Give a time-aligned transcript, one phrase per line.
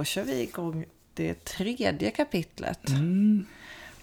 [0.00, 2.88] då kör vi igång det tredje kapitlet.
[2.88, 3.46] Mm.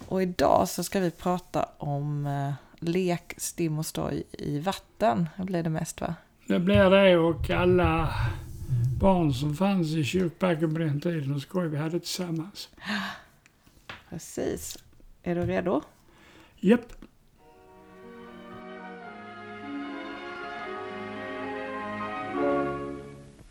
[0.08, 5.30] Och idag så ska vi prata om eh, lek, stim och stoj i vatten.
[5.38, 6.16] Det blir det mest va?
[6.48, 8.14] Det blir det och alla
[9.00, 12.70] barn som fanns i kyrkbacken på den tiden och skoj vi hade tillsammans.
[14.10, 14.78] Precis.
[15.24, 15.82] Är du redo?
[16.56, 16.94] Japp.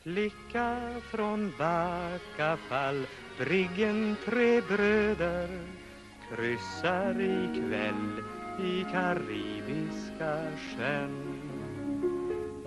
[0.07, 0.77] Flicka
[1.11, 3.07] från Backafall,
[3.39, 5.49] briggen tre bröder
[6.29, 8.23] kryssar ikväll
[8.63, 11.41] i Karibiska sjön.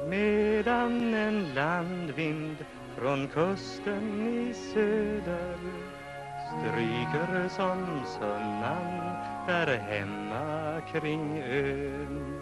[0.09, 2.57] Medan en landvind
[2.98, 5.57] från kusten i söder
[6.48, 9.15] stryker som sunnan
[9.48, 12.41] där hemma kring ön.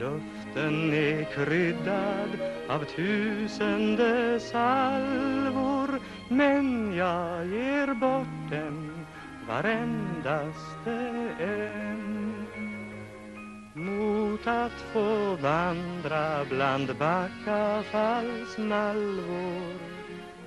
[0.00, 2.38] Luften är kryddad
[2.68, 9.06] av tusende salvor men jag ger bort den
[9.48, 10.92] varendaste
[11.38, 12.46] en
[13.74, 19.78] mot att få vandra bland Backafalls malvor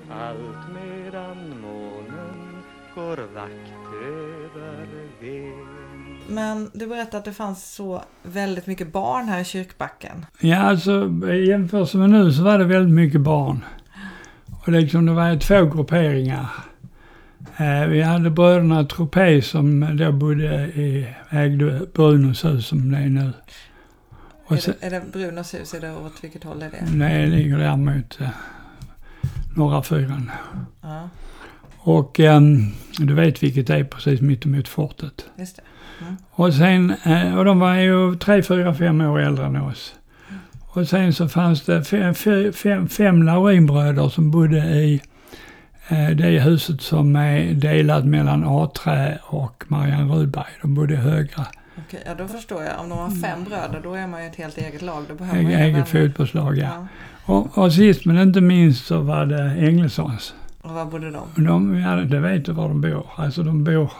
[0.09, 2.63] allt medan månen
[2.95, 4.87] går vakt över
[5.19, 5.70] ven
[6.31, 10.25] men du berättade att det fanns så väldigt mycket barn här i kyrkbacken.
[10.39, 13.65] Ja, alltså i jämförelse med nu så var det väldigt mycket barn.
[14.61, 16.47] Och liksom det var två grupperingar.
[17.57, 23.09] Eh, vi hade bröderna Tropé som då bodde i, ägde Brunos hus som det är
[23.09, 23.33] nu.
[24.45, 25.73] Och Är sen, det, är det Brunos hus?
[25.73, 27.05] Är det åt vilket håll är det?
[27.05, 28.29] det ligger där mot eh,
[29.55, 30.31] norra fyran.
[30.81, 31.09] Ja,
[31.83, 32.65] Och ehm,
[32.97, 35.25] du vet vilket det är precis mittemot fortet.
[35.39, 35.61] just det.
[36.31, 39.93] Och sen, eh, och de var ju tre, fyra, fem år äldre än oss.
[40.67, 42.13] Och sen så fanns det fem,
[42.53, 45.01] fem, fem, Laurinbröder som bodde i
[45.87, 50.45] eh, det huset som är delat mellan A-trä och Marianne Rudberg.
[50.61, 51.45] De bodde högra.
[51.87, 52.79] Okej, ja då förstår jag.
[52.79, 55.03] Om de har fem bröder då är man ju ett helt eget lag.
[55.09, 56.07] Då behöver man ju Eget vänner.
[56.07, 56.63] fotbollslag, ja.
[56.63, 56.87] Ja.
[57.33, 60.33] Och, och sist men inte minst så var det Englessons.
[60.61, 61.43] Och var bodde de?
[61.43, 63.07] De, ja, det vet du var de bor.
[63.15, 63.91] Alltså de bor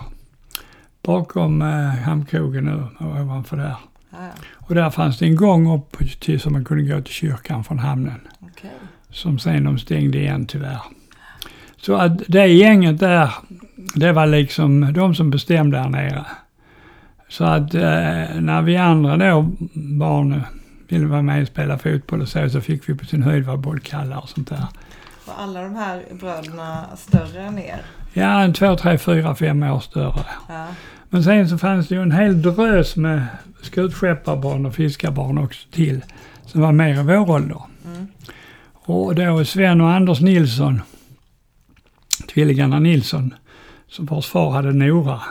[1.02, 3.76] bakom eh, hamnkrogen nu och ovanför där.
[4.10, 4.32] Ja, ja.
[4.54, 7.80] Och där fanns det en gång upp till så man kunde gå till kyrkan från
[7.80, 8.20] hamnen.
[8.40, 8.72] Okej.
[9.10, 10.82] Som sen de stängde igen tyvärr.
[11.78, 13.30] Så att det gänget där,
[13.96, 16.26] det var liksom de som bestämde där nere.
[17.30, 20.42] Så att eh, när vi andra då, barn,
[20.88, 23.58] ville vara med och spela fotboll och så, så fick vi på sin höjd vara
[23.58, 24.66] bollkallar och sånt där.
[25.26, 27.82] Var alla de här bröderna större än er?
[28.14, 30.26] Ja, en två, tre, fyra, fem år större.
[30.50, 30.68] Ja.
[31.10, 33.28] Men sen så fanns det ju en hel drös med
[33.62, 36.02] skutskepparbarn och fiskarbarn också till.
[36.46, 37.62] Som var mer i vår ålder.
[37.86, 38.08] Mm.
[38.74, 40.82] Och då Sven och Anders Nilsson,
[42.34, 43.34] tvillingarna Nilsson,
[43.88, 45.22] som vars far hade Nora.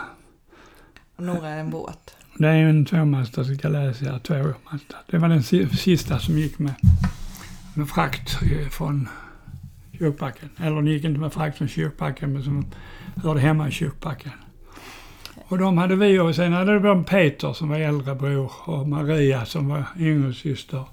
[1.16, 2.14] Och Nora är en båt.
[2.38, 4.96] Det är en tvåmastad, läsa, tvåmastad.
[5.10, 6.74] Det var den si- sista som gick med,
[7.74, 9.08] med frakt eh, från
[10.00, 10.48] kyrkbacken.
[10.56, 12.66] Eller den gick inte med frakt från kyrkbacken, men som
[13.22, 14.32] hörde hemma i kyrkbacken.
[15.48, 19.44] Och de hade vi och sen hade vi Peter som var äldre bror och Maria
[19.44, 20.84] som var yngre syster.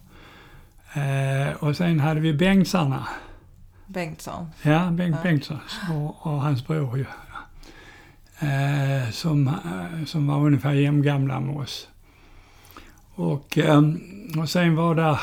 [0.93, 3.07] Eh, och sen hade vi Bengtsarna.
[3.87, 4.47] Bengtsson.
[4.61, 5.23] Ja, Bengt Ja.
[5.23, 5.59] Bengtsson
[5.91, 7.05] och, och hans bror ju.
[8.39, 11.87] Eh, som, eh, som var ungefär jämngamla med oss.
[13.15, 13.81] Och, eh,
[14.39, 15.19] och sen var det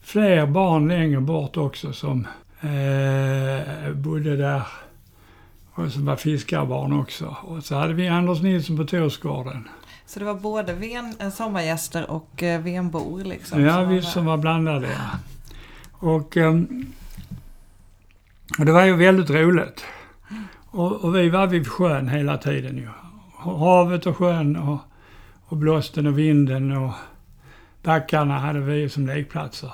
[0.00, 2.26] fler barn längre bort också som
[2.60, 4.62] eh, bodde där.
[5.74, 7.36] Och som var fiskarbarn också.
[7.42, 9.68] Och så hade vi Anders Nilsson på Torsgården.
[10.06, 13.62] Så det var både ven, eh, sommargäster och eh, venbor liksom?
[13.62, 14.88] Ja, som vi som var blandade.
[14.88, 15.18] Ja.
[15.92, 16.92] Och, ehm,
[18.58, 19.84] och det var ju väldigt roligt.
[20.70, 22.88] Och, och vi var vid sjön hela tiden ju.
[23.36, 24.78] Havet och sjön och,
[25.46, 26.92] och blåsten och vinden och
[27.82, 29.72] backarna hade vi som lekplatser.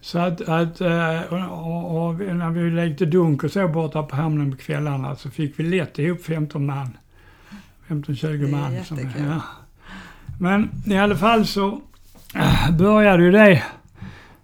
[0.00, 4.50] Så att, att eh, och, och, när vi lekte dunk och så borta på hamnen
[4.50, 6.96] på kvällarna så fick vi lätt ihop 15 man.
[7.88, 8.84] 15-20 Det är man.
[8.84, 9.42] Som, ja.
[10.40, 11.80] Men i alla fall så
[12.34, 13.62] äh, började ju det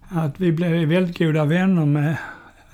[0.08, 2.17] att vi blev väldigt goda vänner med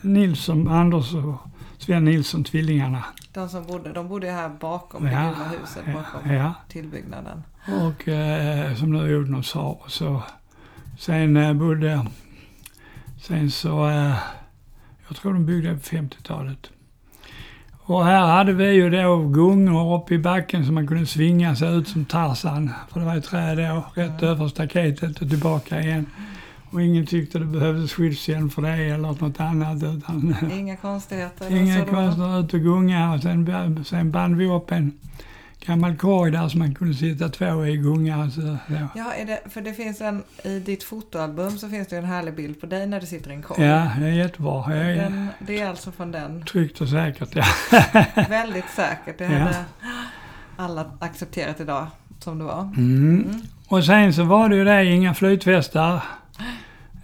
[0.00, 1.35] Nilsson, Anders och
[1.78, 3.05] Sven Nilsson, tvillingarna.
[3.32, 7.43] De som bodde, de bodde här bakom det Ja, gula huset, bakom Ja, tillbyggnaden.
[7.67, 9.78] och eh, som nu Odnos sa.
[9.88, 10.23] Så,
[10.99, 12.06] sen eh, bodde,
[13.22, 14.14] sen så, eh,
[15.08, 16.70] jag tror de byggde på 50-talet.
[17.84, 21.76] Och här hade vi ju då gungor uppe i backen så man kunde svinga sig
[21.76, 22.70] ut som Tarzan.
[22.92, 26.06] För det var ju träd då, rätt över staketet och tillbaka igen.
[26.70, 29.82] Och ingen tyckte det behövdes skyddshjälm för det eller något annat.
[29.82, 31.56] Utan Inga konstigheter.
[31.56, 33.12] inga konstigheter, ut och gunga.
[33.14, 34.92] Och sen, sen band vi upp en
[35.67, 38.31] gammal korg där som man kunde sitta två i gunga.
[38.31, 38.59] Så, så.
[38.94, 42.35] Ja, är det, för det finns en, i ditt fotoalbum så finns det en härlig
[42.37, 43.64] bild på dig när du sitter i en korg.
[43.64, 44.64] Ja, det är jättebra.
[44.69, 46.44] Den, det är alltså från den.
[46.44, 47.29] tryggt och säkert.
[47.37, 47.44] Ja.
[48.29, 49.19] Väldigt säkert.
[49.19, 49.31] Det Ja.
[49.38, 49.56] hade
[50.56, 51.87] alla accepterat idag
[52.19, 52.61] som det var.
[52.62, 53.25] Mm.
[53.25, 53.43] Mm.
[53.69, 55.94] Och sen så var det ju det, inga flytvästar.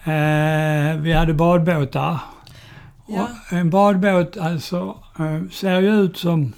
[0.05, 2.19] Eh, vi hade badbåtar.
[3.07, 3.29] Ja.
[3.51, 6.53] Och en badbåt alltså eh, ser ju ut som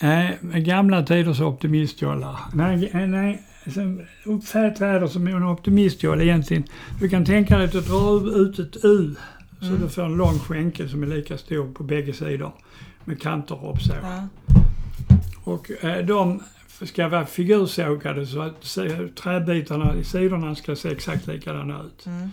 [0.00, 2.36] eh, gamla tiders optimistjollar.
[2.54, 3.42] Nej, nej,
[3.74, 6.64] som uppfätväder som en optimistjolle egentligen.
[7.00, 9.14] Du kan tänka dig att du drar ut ett U
[9.60, 9.80] så Mm.
[9.80, 12.52] du får en lång skänkel som är lika stor på bägge sidor
[13.04, 13.92] med kanter upp så.
[14.02, 14.28] Ja.
[15.44, 16.42] Och eh, de
[16.82, 22.06] ska vara figursågade så att se- träbitarna i sidorna ska se exakt likadana ut.
[22.06, 22.28] Mm.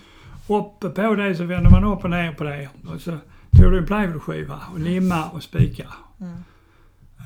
[0.48, 2.70] Uppe på det så vänder man upp och ner på det.
[2.88, 3.12] Och så
[3.58, 5.86] tog du en plywoodskiva och limma och spika.
[6.22, 6.34] Mm.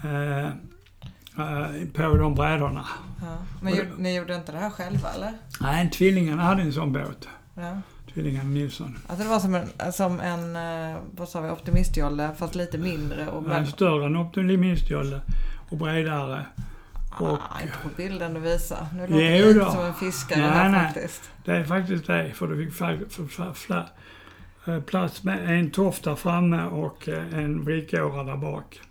[0.03, 2.85] Eh, eh, på de brädorna.
[3.21, 3.37] Ja.
[3.61, 5.33] Men gjorde, ni gjorde inte det här själva eller?
[5.59, 7.27] Nej, tvillingarna hade en sån båt.
[7.53, 7.81] Ja.
[8.13, 8.97] Tvillingarna Nilsson.
[9.07, 13.27] Alltså det var som en, som en eh, vad sa vi, optimistjolle fast lite mindre
[13.27, 15.21] och Men med, större än optimistjolle
[15.69, 16.45] och bredare.
[17.19, 18.87] och- ah, inte på bilden du visar.
[18.93, 19.71] Nu låter det lite då.
[19.71, 20.85] som en fiskare Nej, här nej.
[20.85, 21.31] faktiskt.
[21.45, 23.53] Det är faktiskt det, för du fick för,
[24.63, 28.81] för, plats med en toft där framme och en vrickåra där bak.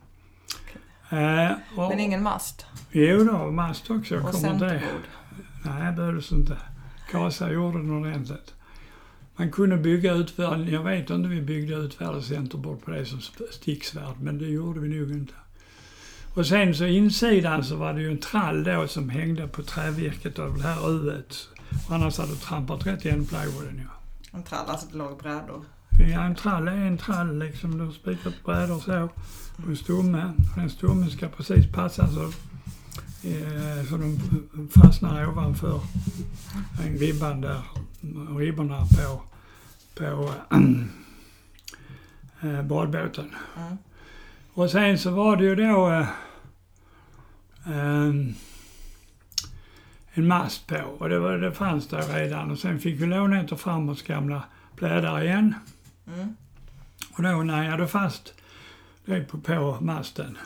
[1.10, 2.66] Eh, och, Men ingen mast?
[2.90, 4.16] Jo då, mast också.
[4.16, 4.58] Och kommer det.
[4.58, 5.02] centerbord?
[5.64, 6.56] Nej, behövdes inte.
[7.10, 8.54] Kasa gjorde den ordentligt.
[9.36, 13.20] Man kunde bygga utvärld, jag vet inte om vi byggde utvärld centerbord på det som
[13.50, 15.32] sticksvärd, men det gjorde vi nog inte.
[16.34, 20.38] Och sen så insidan så var det ju en trall då som hängde på trävirket
[20.38, 21.48] av det här uet.
[21.90, 23.86] Annars hade du trampat rätt igen plywooden ju.
[24.32, 25.64] En trall, alltså det låg brädor.
[25.98, 27.78] Ja, en trall är en trall liksom.
[27.78, 29.08] Du har spikat brädor så
[29.56, 30.32] på en stomme.
[30.56, 32.22] Den stommen ska precis passa så,
[33.28, 34.18] eh, så de
[34.82, 35.80] fastnar ovanför
[36.86, 37.62] en ribban där.
[38.38, 39.22] Ribborna på,
[39.94, 40.30] på
[42.40, 43.30] eh, badbåten.
[43.56, 43.76] Mm.
[44.52, 46.08] Och sen så var det ju då eh,
[47.66, 48.34] ehm,
[50.12, 53.40] en mast på och det, var, det fanns där redan och sen fick vi låna
[53.40, 54.44] ett av farmors gamla
[54.76, 55.54] plädar igen.
[56.06, 56.36] Mm.
[57.16, 58.34] Och då när jag fast
[59.04, 60.38] det på, på masten,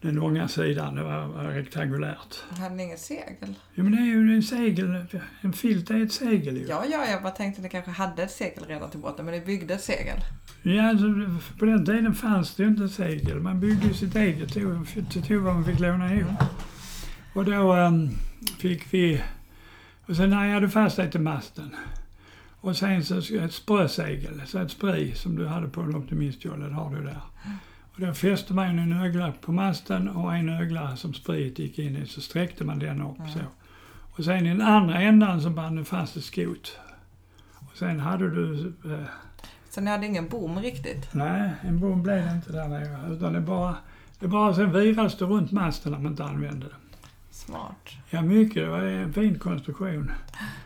[0.00, 2.44] den långa sidan, det var, var rektangulärt.
[2.50, 3.54] Hade ni inget segel?
[3.74, 5.04] Ja men det är ju en segel,
[5.40, 6.66] en filt är ett segel ju.
[6.66, 9.34] Ja, ja, jag bara tänkte att ni kanske hade ett segel redan till båten, men
[9.34, 10.20] ni byggde ett segel.
[10.62, 11.06] Ja, alltså,
[11.58, 13.40] på den tiden fanns det ju inte segel.
[13.40, 14.86] Man byggde ju sitt eget, tog,
[15.26, 16.40] tog vad man fick låna ihop.
[17.34, 18.10] Och då ehm,
[18.58, 19.22] fick vi,
[20.06, 21.76] och sen när jag fast det till masten.
[22.60, 26.74] Och sen så ett sprösegel, så ett spray som du hade på en optimistjolle, det
[26.74, 27.20] har du där.
[27.94, 31.96] Och då fäste man en ögla på masten och en ögla som sprayet gick in
[31.96, 33.40] i, så sträckte man den upp så.
[34.16, 36.78] Och sen i den andra ändan så band du fast ett skot.
[37.58, 39.04] Och sen hade du eh,
[39.70, 41.08] Så ni hade ingen bom riktigt?
[41.14, 43.14] Nej, en bom blev det inte där nere.
[43.14, 43.76] Utan det bara,
[44.18, 46.74] det bara sen virades det runt masten när man inte använde det.
[47.30, 47.88] Smart.
[48.10, 48.54] Ja, mycket.
[48.54, 50.10] Det var en fin konstruktion.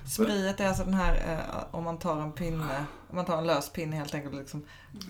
[0.05, 3.47] Spriet är alltså den här, eh, om man tar en pinne, om man tar en
[3.47, 4.63] lös pinne helt enkelt och liksom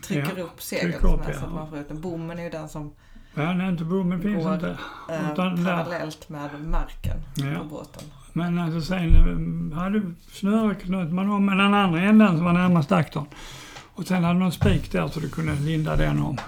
[0.06, 1.40] trycker Ja, upp seglet med, ja.
[1.40, 2.00] så att man får ut den.
[2.00, 2.92] Bommen är ju den som
[3.34, 4.54] Ja, nej, inte bommen finns Går.
[4.54, 4.76] inte.
[5.10, 7.58] eh, Utan där- parallellt med marken Ja.
[7.58, 8.02] på båten.
[8.32, 12.52] Men alltså sen eh, hade snöret knöt man om med den andra ändan som var
[12.52, 13.26] närmast aktorn.
[13.94, 16.38] Och sen hade man en spik där så du kunde linda den om.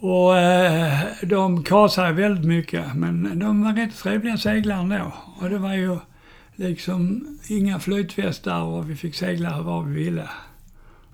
[0.00, 5.12] Och eh, de kasade väldigt mycket men de var rätt trevliga seglare ändå.
[5.40, 5.98] Och det var ju
[6.56, 10.28] liksom inga flytvästar och vi fick segla var vi ville.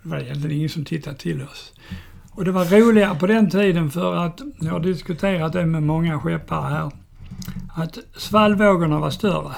[0.03, 1.73] Det var egentligen ingen som tittade till oss.
[2.31, 6.21] Och det var roligare på den tiden för att, jag har diskuterat det med många
[6.21, 6.91] skeppare här,
[7.75, 9.55] att svallvågorna var större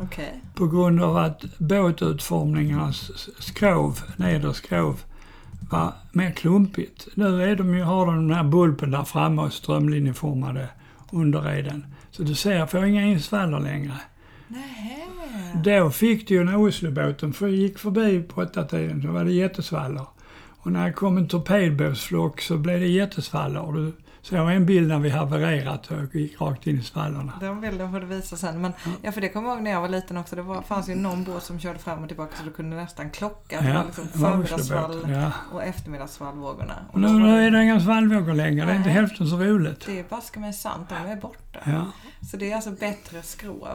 [0.00, 0.40] Okej.
[0.54, 4.54] på grund av att båtutformningarnas skrov, nedre
[5.70, 7.08] var mer klumpigt.
[7.14, 10.68] Nu är de ju, har de den här bulpen där framme och strömlinjeformade
[11.12, 11.86] underreden.
[12.10, 13.94] Så du ser, får inga insvaller längre.
[14.48, 15.00] Nähä.
[15.54, 19.32] Då fick du ju när Oslobåten för gick förbi på åtta tiden så var det
[19.32, 20.06] jättesvallor.
[20.62, 23.92] Och när det kom en torpedbåtsflock så blev det jättesvallor.
[24.20, 26.82] Och du Så jag har en bild när vi havererat och gick rakt in i
[26.82, 27.32] svallarna.
[27.40, 28.60] Den bilden får du visa sen.
[28.60, 28.72] Men,
[29.02, 30.36] ja, för det kommer jag ihåg när jag var liten också.
[30.36, 33.10] Det var, fanns ju någon båt som körde fram och tillbaka så du kunde nästan
[33.10, 33.60] klocka.
[33.60, 35.32] Var liksom förmiddagssvall ja.
[35.52, 36.74] och eftermiddagssvallvågorna.
[36.92, 38.66] Och nu, var nu är det inga svallvågor längre.
[38.66, 39.86] Det är inte hälften så roligt.
[39.86, 41.58] Det är baske mig sant, de är borta.
[41.64, 41.86] Ja,
[42.30, 43.68] Så det är alltså bättre skrov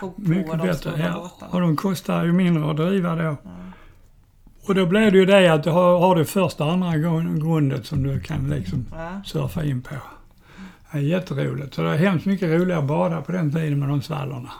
[0.00, 0.74] på, på mycket de bättre.
[0.74, 1.12] stora Ja.
[1.12, 1.52] båtarna.
[1.52, 3.36] Och de kostar ju mindre att driva då.
[4.68, 7.42] Och då blir det ju det att du har, har du första och andra grund-
[7.42, 9.20] grundet som du kan liksom Ja.
[9.24, 9.94] surfa in på.
[10.92, 11.74] Det är jätteroligt.
[11.74, 14.50] Så det är hemskt mycket roligare att bada på den tiden med de svallarna.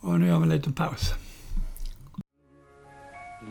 [0.00, 1.14] Och nu gör vi en liten paus.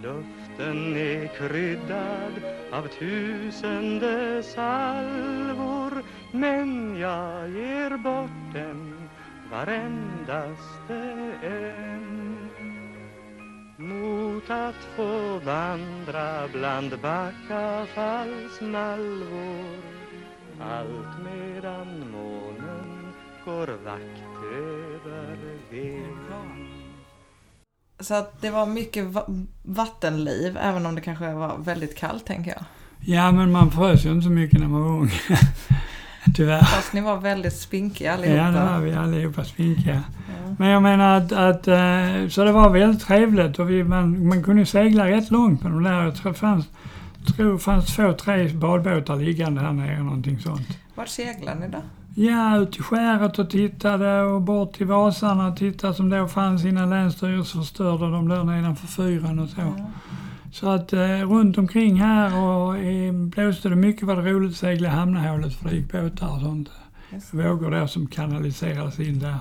[0.04, 2.34] Luften är kryddad
[2.74, 8.94] av tusende salvor Men jag ger bort den
[9.52, 10.98] varendaste
[11.44, 12.17] en
[13.80, 19.78] Mot att få vandra bland Backafallsmalvor
[20.62, 23.14] Allt medan månen
[23.46, 24.24] går vakt
[24.58, 25.38] över
[25.72, 26.68] Ven
[28.00, 29.26] Så att det var mycket va-
[29.64, 32.64] vattenliv, även om det kanske var väldigt kallt tänker jag.
[33.00, 35.10] Ja, men man frös ju inte så mycket när man var ung.
[36.36, 36.62] Tyvärr.
[36.62, 38.38] Fast ni var väldigt spinkiga allihopa.
[38.38, 40.04] Ja, det var vi allihopa spinkiga.
[40.28, 40.56] Ja.
[40.60, 44.44] Men jag menar att, att eh, så det var väldigt trevligt och vi, man, man
[44.44, 46.04] kunde segla rätt långt på de där.
[46.04, 46.66] Jag tror det fanns,
[47.36, 50.68] tror det fanns två, tre badbåtar liggande här nere, någonting sånt.
[50.96, 51.78] Vart seglar ni då?
[52.16, 56.66] Ja, ut i skäret och tittade och bort till Vasarna och tittade som då fanns
[56.66, 59.62] innan Länsstyrelsen förstörde dem där nedanför fyren och så.
[59.62, 59.86] Ja.
[60.52, 64.58] Så att eh, runt omkring här och eh, blåste det mycket var det roligt att
[64.58, 66.70] segla i hamnahålet för det gick båtar och sånt.
[67.32, 69.38] Vågor där som kanaliserades in där.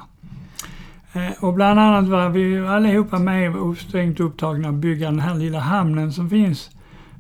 [1.12, 5.34] Eh, och bland annat var vi allihopa med och strängt upptagna att bygga den här
[5.34, 6.70] lilla hamnen som finns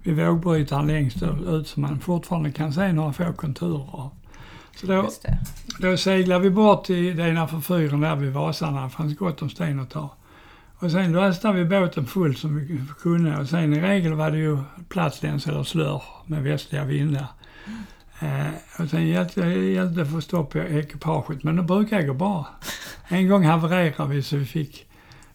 [0.02, 4.10] vid vågbrytaren längst ut som man fortfarande kan se några få konturer av.
[4.76, 5.08] Så då,
[5.78, 8.84] då seglar vi bort till det innanför fyren där vid Vasarna.
[8.84, 10.10] Det fanns gott om sten att ta.
[10.78, 14.38] Och sen lastade vi båten full som vi kunde och sen i regel var det
[14.38, 17.26] ju platsläns eller slör med västliga vindar.
[18.20, 22.46] Eh, och sen hjälpte det att få stopp på ekipaget men det brukar gå bra.
[23.08, 24.86] En gång havererade vi så vi fick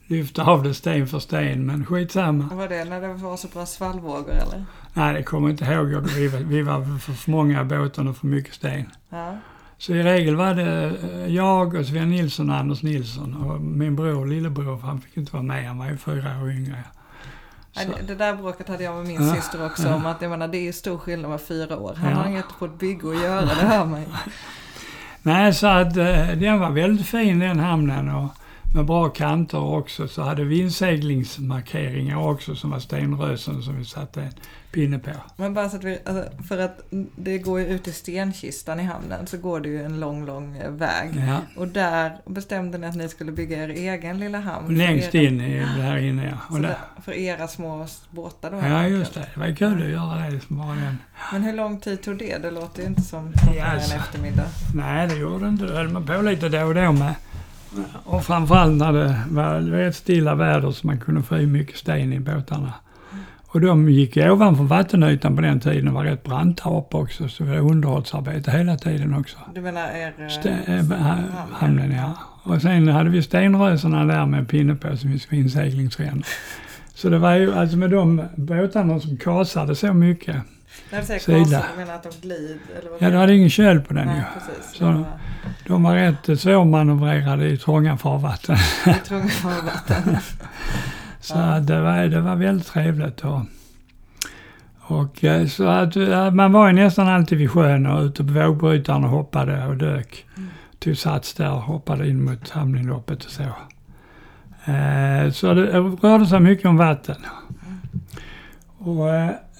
[0.07, 2.55] lyfta av det sten för sten men skitsamma.
[2.55, 4.65] Var det när det var så bra svallvågor eller?
[4.93, 6.07] Nej, det kommer jag inte ihåg.
[6.07, 8.85] Vi var, vi var för, för många i båten och för mycket sten.
[9.09, 9.37] Ja.
[9.81, 13.95] Så i regel var det eh, jag och Sven Nilsson och Anders Nilsson och min
[13.95, 15.67] bror, lillebror, för han fick inte vara med.
[15.67, 16.83] Han var ju fyra år yngre.
[17.73, 19.35] Så, det- där bråket hade jag med min Ja.
[19.35, 21.93] syster också om att jag menar, det är ju stor skillnad med fyra år.
[21.97, 22.17] Han Ja.
[22.17, 24.05] har inget på ett bygge att göra, det hör man ju.
[25.21, 28.29] nej, så att eh, den var väldigt fin den hamnen och
[28.75, 30.07] med bra kanter också.
[30.07, 34.31] Så hade vi inseglingsmarkeringar också som var stenrösen som vi satte en
[34.71, 35.11] pinne på.
[35.35, 36.79] Men bara så att vi, alltså, för att
[37.15, 40.61] det går ju ut i stenkistan i hamnen så går det ju en lång, lång
[40.69, 41.09] väg.
[41.27, 44.77] Ja, Och där bestämde ni att ni skulle bygga er egen lilla hamn.
[44.77, 46.55] längst era, in i här inne ja.
[46.55, 48.57] Och där, för era små båtar då?
[48.57, 49.27] ja, just det.
[49.33, 50.97] Det var kul att göra det som bara den.
[51.33, 52.37] Men hur lång tid tog det?
[52.37, 53.93] Det låter ju inte som Ja, alltså.
[53.93, 54.45] en eftermiddag.
[54.75, 55.65] Nej, det gjorde det inte.
[55.65, 57.15] Det höll man på lite då och då med.
[58.03, 62.13] Och framförallt när det var rätt stilla väder så man kunde få i mycket sten
[62.13, 62.73] i båtarna.
[63.53, 67.29] Och de gick ovanför vattenytan på den tiden och var rätt branta upp också.
[67.29, 69.37] Så det var underhållsarbete hela tiden också.
[69.55, 70.13] Du menar er...
[70.19, 71.15] eh, Sten, äh,
[71.51, 72.13] hamnen, ja.
[72.43, 76.25] Och sen hade vi stenrösarna där med pinne på som finns för inseglingsrännor.
[76.93, 80.35] Så det var ju alltså med de båtarna som kasade så mycket.
[80.91, 81.63] När du säger Sida.
[81.73, 82.57] du menar att de glider?
[82.79, 84.23] Eller vad Ja, du hade ingen köl på den Nej, ju.
[84.39, 84.75] precis.
[84.77, 85.05] Så- var-
[85.67, 88.55] De var rätt eh, svårmanövrerade i trånga farvatten.
[88.85, 90.17] Jag är tvungen att ha vatten.
[91.19, 91.59] Så Ja.
[91.59, 93.21] det, var, det var väldigt trevligt.
[93.25, 93.41] Och,
[94.77, 98.33] och eh, så att eh, man var ju nästan alltid vid sjön och ute på
[98.33, 100.25] vågbrytaren och hoppade och dök.
[100.37, 100.49] Mm.
[100.79, 103.43] Tog sats där och hoppade in mot hamninloppet och så.
[104.71, 107.15] Eh, så det rörde sig mycket om vatten.
[108.77, 109.09] Och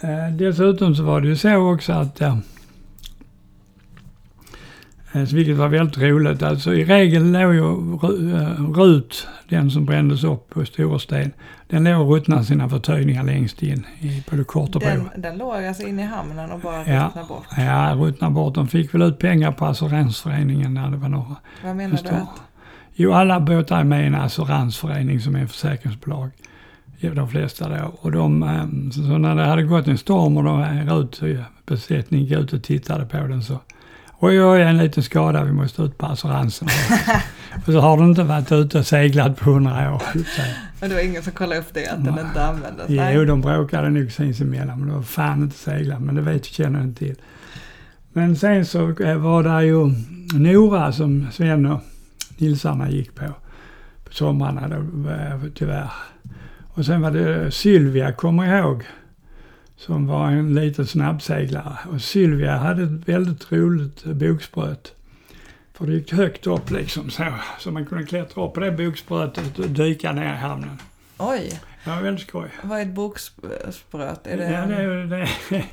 [0.01, 2.37] eh, dessutom så var det ju så också att eh,
[5.33, 6.43] Vilket var väldigt roligt.
[6.43, 7.61] Alltså i regel låg ju
[8.35, 11.31] eh, Rut, den som brändes upp på Storesten,
[11.67, 14.89] den låg och ruttnade sina förtöjningar längst in i både kort och bro.
[14.89, 17.05] Den, den låg alltså inne i hamnen och bara Ja.
[17.07, 17.45] ruttnade bort.
[17.57, 18.55] Ja, ruttnade bort.
[18.55, 21.35] De fick väl ut pengar på Assuransföreningen när det var några.
[21.63, 22.09] Vad menar du?
[22.09, 22.41] Att,
[22.95, 26.31] Jo, alla båtar är med i en assuransförening som är ett försäkringsbolag.
[27.01, 27.95] De flesta då.
[28.01, 31.39] Och de, eh, så när det hade gått en storm och de eh, Rut eh,
[31.65, 33.59] besättning gick ut och tittade på den så
[34.23, 36.67] Oj, oj, en liten skada, vi måste ut på assuransen.
[37.65, 40.01] och så har du inte varit ute och seglat på hundra år.
[40.79, 42.23] Men det var ingen som kollade upp det, att den Nej.
[42.23, 42.85] inte användes?
[42.89, 46.81] Jo, de bråkade nog sinsemellan, men det var fan inte segla, men det vet känner
[46.81, 47.15] inte till.
[48.13, 49.91] Men sen så eh, var det ju
[50.33, 51.81] Nora som Sven och
[52.37, 53.25] Nilsarna gick på.
[54.03, 55.91] På somrarna då, eh, tyvärr.
[56.73, 58.83] Och sen var det Sylvia, kommer jag ihåg.
[59.77, 61.77] Som var en liten snabbseglare.
[61.93, 64.93] Och Sylvia hade ett väldigt roligt bogspröt.
[65.73, 67.23] För det gick högt upp liksom så.
[67.59, 70.79] Så man kunde klättra upp på det bogsprötet och dyka ner i hamnen.
[71.17, 72.47] Oj, Det var väldigt skoj.
[72.63, 74.27] vad är ett bokspröt?
[74.27, 75.05] Är det, Ja, det,
[75.49, 75.63] det,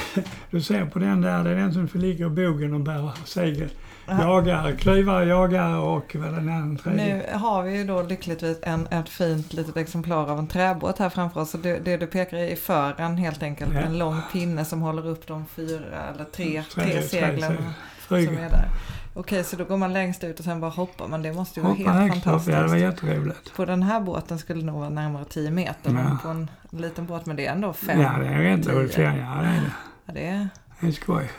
[0.50, 3.68] du ser på den där, det är den som ligger i bogen och bär segel.
[4.08, 4.22] Aha.
[4.22, 6.90] Jagare, klyvare, jagare och vad den andra?
[6.90, 11.08] Nu har vi ju då lyckligtvis en, ett fint litet exemplar av en träbåt här
[11.10, 11.50] framför oss.
[11.50, 13.74] Så det, det du pekar i är fören helt enkelt.
[13.74, 13.80] Ja.
[13.80, 17.62] En lång pinne som håller upp de fyra eller tre, Tre- tre tre seglen segel.
[18.08, 18.68] Som är där.
[19.14, 21.22] Okej, så då går man längst ut och sen bara hoppar man.
[21.22, 22.56] Det måste ju vara Hoppa helt högst upp, fantastiskt.
[22.56, 23.56] ja det var jätteroligt.
[23.56, 25.90] På den här båten skulle det nog vara närmare 10 meter.
[25.90, 26.18] Men Ja.
[26.22, 28.00] på en liten båt, men det är ändå fem.
[28.00, 28.72] Ja det är rätt tio.
[28.72, 28.98] roligt.
[28.98, 29.72] Ja det är det.
[30.06, 30.48] Ja, det är...
[30.80, 31.30] Det är skoj.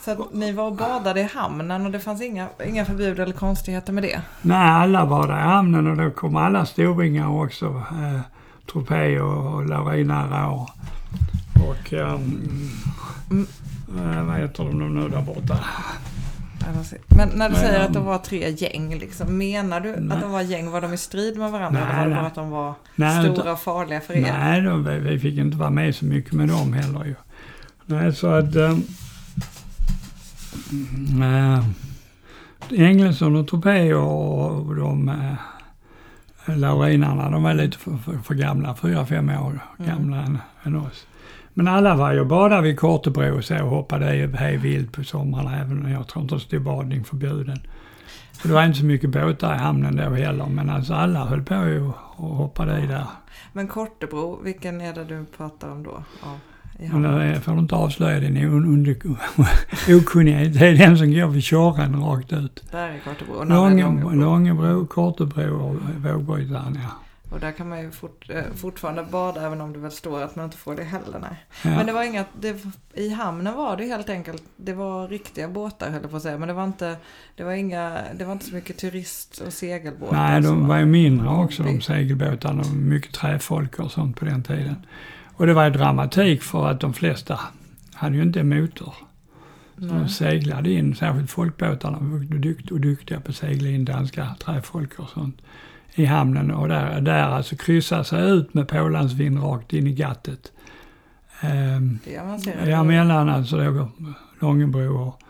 [0.00, 3.32] Så att ni var och badade i hamnen och det fanns inga, inga förbud eller
[3.32, 4.20] konstigheter med det?
[4.42, 7.66] Nej, alla där i hamnen och då kom alla storingar också.
[7.66, 8.20] Eh,
[8.72, 10.70] Tropé och, och Laurinara och,
[11.68, 12.40] och ehm,
[13.30, 13.46] Mm.
[13.88, 15.58] Eh, vad heter de nu där borta?
[17.08, 20.16] Men när du Nej, säger att de var tre gäng, liksom, menar du Nej.
[20.16, 20.70] att de var gäng?
[20.70, 21.80] Var de i strid med varandra?
[21.80, 22.18] Nej, eller var det nej.
[22.18, 24.22] bara att de var Nej, stora och farliga för er?
[24.22, 27.14] Nej, vi, vi fick inte vara med så mycket med dem heller ju.
[27.86, 28.56] Nej, så att...
[28.56, 28.78] Äh,
[31.22, 31.64] äh,
[32.70, 35.08] Engelsson och Topé och, de
[36.46, 40.76] äh, laurinarna, de var lite för, för, för gamla, fyra, fem år gamla än, än
[40.76, 41.06] oss.
[41.58, 45.60] Men alla var ju badade vid Kortebro och så och hoppade hej vilt på somrarna,
[45.60, 47.58] även om jag tror inte det stod badning förbjuden.
[48.32, 51.42] För det var inte så mycket båtar i hamnen då heller, men alltså alla höll
[51.42, 53.06] på ju och hoppade i där.
[53.52, 56.02] Men Kortebro, vilken är det du pratar om då?
[56.78, 58.36] I Men då får du inte avslöja din
[60.00, 60.54] okunnighet.
[60.54, 62.64] Det är den som går vid Tjorren rakt ut.
[62.70, 63.44] Där är Kortebro.
[64.14, 67.05] Långebro, Kortebro och Vågbrytaren, ja.
[67.30, 70.36] Och där kan man ju fort, eh, fortfarande bada även om det väl står att
[70.36, 71.18] man inte får det heller.
[71.18, 71.44] Nej.
[71.62, 71.70] ja.
[71.70, 72.64] Men det var inga, det,
[72.94, 76.38] i hamnen var det helt enkelt, det var riktiga båtar höll jag på att säga.
[76.38, 76.96] Men det var inte,
[77.36, 80.16] det var inga, det var inte så mycket turist och segelbåtar.
[80.16, 82.62] Nej, de var ju mindre också, de segelbåtarna.
[82.74, 84.86] Mycket träfolk och sånt på den tiden.
[85.36, 87.40] Och det var ju dramatik för att de flesta
[87.94, 88.94] hade ju inte motor.
[89.78, 92.16] Så de seglade in, särskilt folkbåtarna var
[92.72, 95.42] och duktiga på att segla in danska träfolk och sånt
[95.98, 100.52] i hamnen och där, där alltså kryssa sig ut med pålandsvind rakt in i gattet.
[101.40, 102.70] Ehm, Det avancerade.
[102.70, 103.88] ja, mellan alltså då
[104.40, 105.22] Långebro och,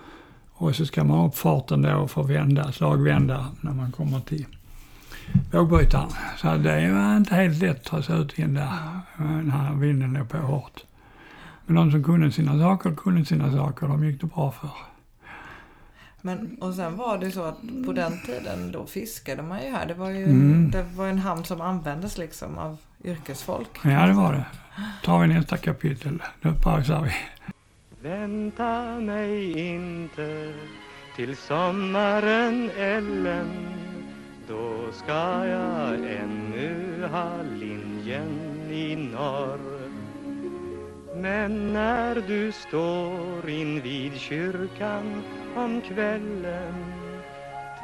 [0.52, 4.46] och så ska man upp farten då och få vända, slagvända när man kommer till
[5.52, 6.08] vågbrytaren.
[6.38, 8.68] Så det var inte helt lätt att ta sig ut in där
[9.42, 10.84] när vinden låg på hårt.
[11.66, 14.70] Men de som kunde sina saker kunde sina saker, de gick det bra för.
[16.26, 19.86] Men, och sen var det så att på den tiden då fiskade man ju här.
[19.86, 20.70] Det var ju Mm.
[20.70, 23.78] det var en hamn som användes liksom av yrkesfolk.
[23.84, 24.44] Ja, det var det.
[25.04, 26.22] tar vi nästa kapitel.
[26.40, 27.12] Nu pausar vi.
[28.08, 30.54] Vänta mig inte
[31.16, 33.46] till sommaren Ellen
[34.48, 39.60] Då ska jag ännu ha linjen i norr
[41.16, 45.22] Men när du står invid kyrkan
[45.56, 46.74] om kvällen.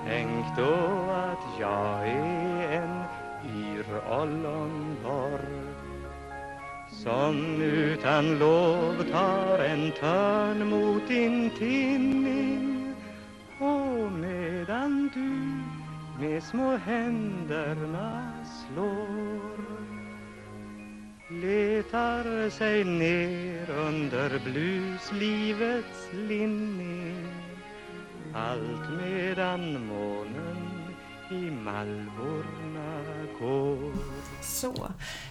[0.06, 0.74] Tänk då
[1.11, 3.02] att jag är en
[3.56, 5.40] yr ollonborr
[6.90, 12.94] som utan lov tar en törn mot din tinning
[13.58, 15.62] och medan du
[16.24, 19.52] med små händerna slår
[21.28, 27.01] letar sig ner under bluslivets linning
[28.34, 30.56] allt medan månen
[31.30, 33.02] i malvorna
[33.40, 33.92] går
[34.42, 34.74] Så,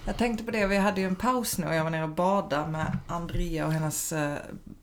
[0.06, 0.68] jag tänkte på det.
[0.68, 3.74] Vi hade ju en paus nu och jag var nere och badade med Andrea och
[3.74, 4.38] hennes eh,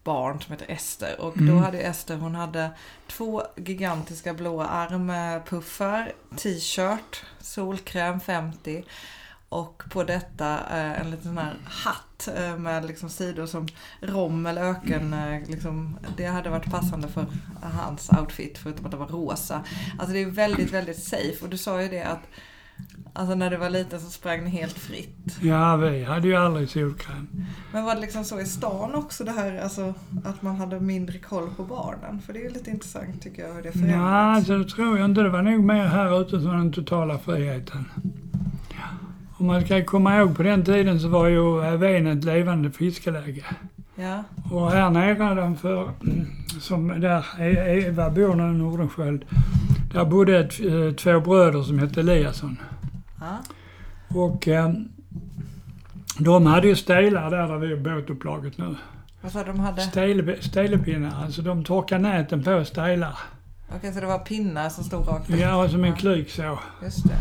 [0.05, 1.21] barn som heter Ester.
[1.21, 1.59] Och då Mm.
[1.63, 2.71] hade ju Ester, hon hade
[3.07, 8.85] två gigantiska blåa armpuffar, t-shirt, solkräm 50
[9.49, 13.67] och på detta eh, en liten sån här hatt eh, med liksom sidor som
[14.01, 15.13] rom eller öken.
[15.13, 17.27] Eh, liksom, det hade varit passande för
[17.63, 19.65] hans outfit förutom att det var rosa.
[19.99, 21.37] Alltså det är väldigt, väldigt safe.
[21.45, 22.23] Och du sa ju det att
[23.13, 25.39] Alltså när du var liten så sprang ni helt fritt.
[25.41, 27.29] Ja, vi hade ju aldrig solkräm.
[27.73, 31.19] Men var det liksom så i stan också det här alltså, att man hade mindre
[31.19, 32.21] koll på barnen?
[32.21, 34.37] För det är ju lite intressant tycker jag hur det Ja, förändrats.
[34.37, 35.21] alltså, det tror jag inte.
[35.23, 37.85] Det var nog mer här ute som den totala friheten.
[39.39, 43.45] Och man ska komma ihåg på den tiden så var ju Ven ett levande fiskeläge.
[43.95, 44.23] Ja.
[44.51, 45.91] Och här nedanför,
[46.61, 49.25] som där E- Eva bor nu, Nordenskiöld,
[49.93, 52.57] där bodde ett, eh, två bröder som hette Eliasson.
[53.21, 53.39] ja.
[54.09, 54.71] Och eh,
[56.19, 58.75] de hade ju stelar där, där vi är båtupplaget nu.
[59.21, 59.81] Vad sa de hade?
[60.41, 63.19] Stelepinnar, alltså de torkar näten på stelar.
[63.77, 65.37] Okej, så det var pinnar som stod rakt upp?
[65.37, 66.59] Ja, som en klyk så.
[66.83, 67.15] Just det.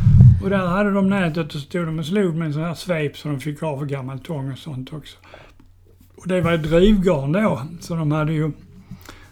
[0.43, 3.17] Och där hade de nätet och stod de och slog med en sån här svep
[3.17, 5.17] som de fick av gammal tång och sånt också.
[6.17, 8.51] Och det var ett drivgarn då, så de hade ju,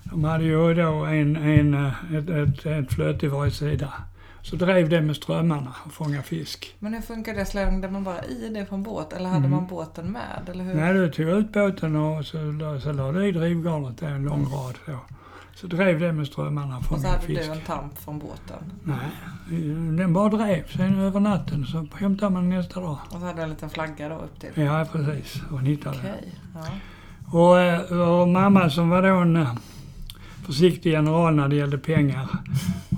[0.03, 3.93] de hade ju då en, en, eh, ett, ett, ett flöte i varje sida.
[4.41, 6.75] Så drev det med strömmarna och fångade fisk.
[6.79, 7.45] Men hur funkar det?
[7.45, 9.51] Slängde man bara i det från båt eller hade Mm.
[9.51, 10.49] man båten med?
[10.51, 10.73] Eller hur?
[10.73, 12.37] Nej, du tog ut båten och så,
[12.83, 14.99] så la du i drivgarnet, det är en lång rad så.
[15.55, 18.57] Så drev det med strömmarna och och så hade du en tamp från båten.
[18.83, 19.11] Nej,
[19.97, 20.67] den bara drev.
[20.77, 22.97] Sen över natten så hämtade man nästa dag.
[23.09, 24.49] Och så hade du en liten flagga då upp till?
[24.63, 25.41] Ja, precis.
[25.51, 25.97] Och nittade.
[25.97, 26.33] Okej.
[26.53, 27.39] Ja.
[27.39, 29.55] Och, eh, och mamma som var då en eh,
[30.45, 32.27] försiktig general när det gällde pengar.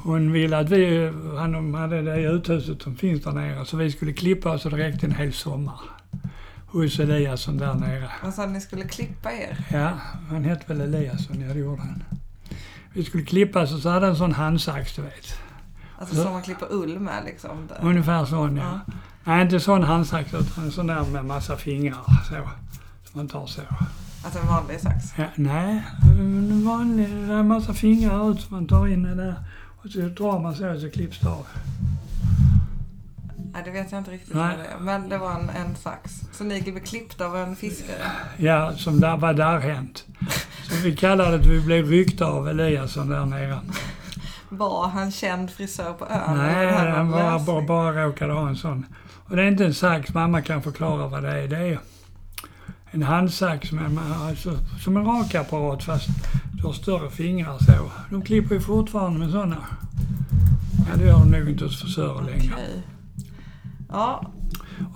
[0.03, 4.13] Hon ville att vi, han hade det uthuset som finns där nere, så vi skulle
[4.13, 5.79] klippa och det räckte en hel sommar.
[6.67, 8.09] Hos Eliasson där nere.
[8.23, 9.57] Och så att ni skulle klippa er?
[9.71, 9.91] Ja,
[10.29, 12.03] han hette väl Eliasson, ja det gjorde han.
[12.97, 15.33] Vi skulle klippa och så hade han en sån handsax du vet.
[15.99, 16.23] Alltså Ja.
[16.23, 17.67] som man klipper ull med liksom?
[17.67, 17.77] Där.
[17.89, 18.79] Ungefär sån ja.
[18.87, 18.93] Ja.
[19.23, 22.35] Nej, inte sån handsax utan en sån där med massa fingrar så.
[23.11, 23.61] Som man tar så.
[24.23, 25.13] Alltså en vanlig sax?
[25.17, 25.83] Ja, nej,
[26.19, 29.35] en vanlig, det är en massa fingrar ut som man tar in i där.
[29.83, 31.47] Och så drar man så så klipps det av.
[33.57, 34.57] Nej, det vet jag inte riktigt Nej.
[34.57, 34.79] vad det är.
[34.79, 36.21] Men det var en, en sax.
[36.31, 38.11] Så ni blev klippt av en fiskare?
[38.37, 40.05] Ja, som där var där hänt.
[40.69, 43.59] Så vi kallade det att vi blev ryckta av Eliasson där nere.
[44.49, 46.37] Var han känd frisör på ön?
[46.37, 48.85] Nej, var han någon bara, bara, råkade ha en sån.
[49.25, 51.47] Och det är inte en sax, mamma kan förklara vad det är.
[51.47, 51.79] Det är
[52.91, 56.09] en handsax med, alltså, som en rakapparat fast
[56.53, 57.91] du har större fingrar så.
[58.09, 59.65] De klipper ju fortfarande med såna.
[60.89, 62.53] Ja, det gör de nog inte hos frisörer längre.
[63.89, 64.31] Ja,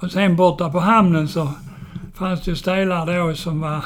[0.01, 1.51] Och sen borta på hamnen så
[2.13, 3.85] fanns det stelar då som var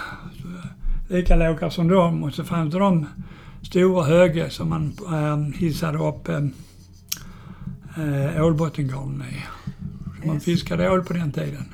[1.10, 3.06] lika låga som dem och så fanns det de
[3.64, 6.40] stora höga som man eh, hissade upp eh,
[7.98, 9.44] eh, ålbottengarnen i.
[10.28, 11.66] Man fiskade ål på den tiden.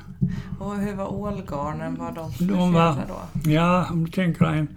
[0.58, 1.94] och hur var ålgarnen?
[1.98, 2.96] Var de De speciella var-
[3.44, 3.50] då?
[3.50, 4.68] Ja, om du tänker dig en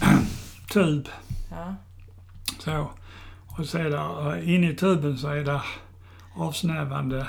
[0.72, 1.08] tub
[1.50, 1.74] Ja.
[2.58, 2.90] så.
[3.58, 5.60] Och så är där, eh, inne i tuben så är det
[6.36, 7.26] avsnävande eh.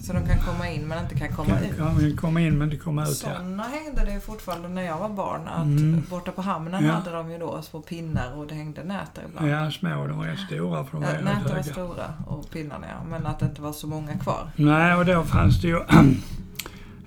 [0.00, 1.76] Så de kan komma in men inte kan komma ut?
[1.76, 3.08] kan komma in men inte komma ut.
[3.08, 3.14] Ja.
[3.36, 5.48] Sådana hängde det ju fortfarande när jag var barn.
[5.48, 6.02] Att Mm.
[6.10, 6.92] Borta på hamnen Ja.
[6.92, 9.48] hade de ju då små pinnar och det hängde nät där ibland.
[9.50, 10.06] Ja, små.
[10.06, 11.62] De var rätt stora för de Ja, näten var höga.
[11.62, 13.04] stora och pinnarna ja.
[13.10, 14.50] Men att det inte var så många kvar.
[14.56, 15.80] Nej, och då fanns det ju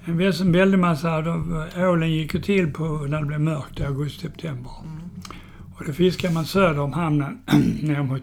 [0.05, 1.21] en väl- en väldig massa.
[1.21, 1.43] Då,
[1.77, 4.71] ålen gick ju till på när det blev mörkt i augusti-september.
[4.83, 4.99] Mm.
[5.75, 7.39] Och då fiskade man söder om hamnen
[7.81, 8.21] ner mot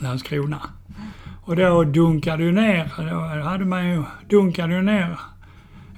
[0.00, 0.60] Landskrona.
[1.50, 5.18] Och då dunkade ju ner, då hade man ju, dunkade ju ner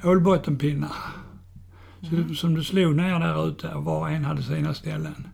[0.04, 0.92] ålbottenpinnar.
[2.00, 5.28] Så, som du slog ner där ute och var och en hade sina ställen.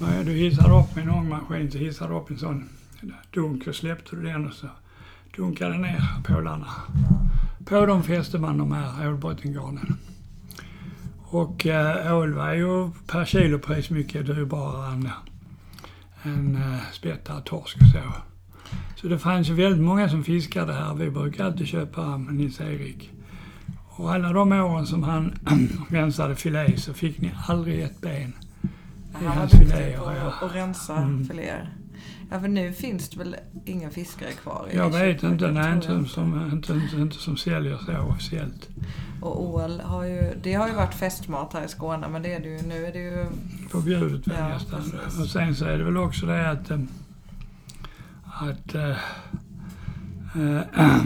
[0.00, 2.68] Ja, du hissade upp med en ångmaskin så hissade upp en sån
[3.34, 4.66] dunk och släppte du den och så
[5.36, 6.68] dunkade ner pålarna.
[7.64, 9.96] På dem fäste man de här ålbottengarnen.
[11.24, 15.10] Och äh, ål var ju per kilopris mycket dyrbarare än
[16.22, 18.22] en äh, spättad torsk och så.
[18.96, 20.94] Så det fanns ju väldigt många som fiskade här.
[20.94, 23.10] Vi brukade alltid köpa Nils-Erik.
[23.88, 25.32] Och alla de åren som han
[25.90, 28.32] rensade filé så fick ni aldrig ett ben.
[29.20, 30.46] Är Han hans filéer, på ja.
[30.46, 31.26] att rensa Mm.
[31.26, 31.72] filéer.
[32.30, 34.68] Ja, för nu finns det väl inga fiskare kvar?
[34.72, 38.68] i Jag vet inte, nej, inte, jag som, inte, inte, inte som säljer så officiellt.
[39.20, 42.40] Och ål har ju, det har ju varit festmat här i Skåne men det är
[42.40, 43.26] det ju, nu är det ju
[43.70, 44.80] Förbjudet Ja, nästan.
[45.20, 46.78] Och sen så är det väl också det att, eh,
[48.40, 48.96] att, eh,
[50.36, 51.00] eh,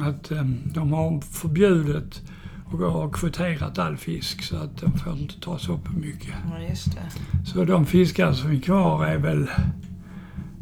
[0.00, 2.22] att eh, de har förbjudet
[2.64, 6.34] och har kvoterat all fisk så att den får inte tas upp mycket.
[6.50, 7.46] Ja, just det.
[7.46, 9.50] Så de fiskar som är kvar är väl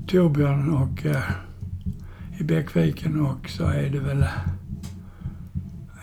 [0.06, 1.22] Torbjörn och eh,
[2.38, 4.26] i Bäckviken och så är det väl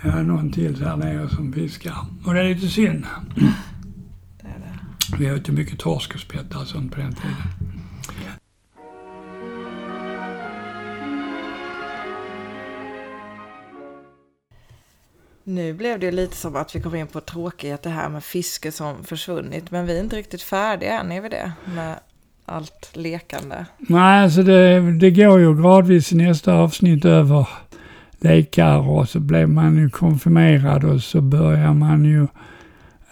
[0.03, 1.95] ja, någon till här nere som fiskar.
[2.25, 3.05] Och det är lite synd.
[4.41, 5.17] det, är det.
[5.17, 7.72] Vi åt ju mycket torsk och spettar och sånt på den tiden.
[15.53, 18.71] Nu blev det lite som att vi kom in på tråkighet det här med fiske
[18.71, 19.71] som försvunnit.
[19.71, 21.51] Men vi är inte riktigt färdiga än, är vi det?
[21.65, 21.95] Med
[22.45, 23.65] allt lekande.
[23.77, 27.47] Nej, alltså det, det går ju gradvis i nästa avsnitt över
[28.19, 32.27] lekar och så blev man ju konfirmerad och så började man ju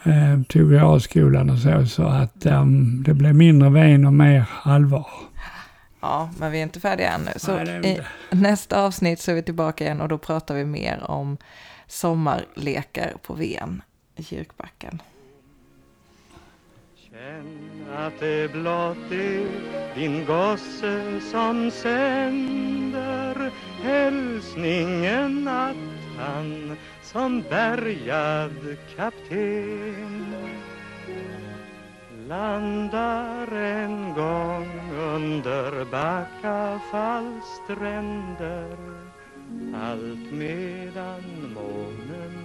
[0.03, 5.07] eh, tog realskolan och så, så att um, det blev mindre ven och mer allvar.
[6.01, 7.31] Ja, men vi är inte färdiga ännu.
[7.35, 8.01] Så Nej,
[8.31, 11.37] i nästa avsnitt så är vi tillbaka igen och då pratar vi mer om
[11.91, 13.81] sommarlekar på Ven
[14.15, 15.01] i Kyrkbacken.
[16.95, 23.51] Känn att det blott är din gosse som sänder
[23.83, 25.75] hälsningen att
[26.17, 30.35] han som bärgad kapten
[32.27, 39.00] landar en gång under Backafalls stränder
[39.73, 42.35] allt medan månen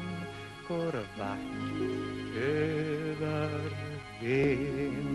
[0.69, 3.51] går vackert över
[4.23, 5.06] Ven.